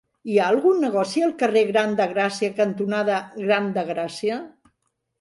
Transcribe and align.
Hi 0.29 0.37
ha 0.37 0.45
algun 0.53 0.79
negoci 0.83 1.23
al 1.25 1.35
carrer 1.43 1.63
Gran 1.69 1.95
de 2.01 2.09
Gràcia 2.15 2.51
cantonada 2.63 3.23
Gran 3.39 3.73
de 3.81 3.89
Gràcia? 3.95 4.45